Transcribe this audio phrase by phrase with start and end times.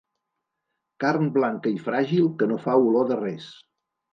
[1.03, 3.53] Carn blanca i fràgil que no fa olor de res.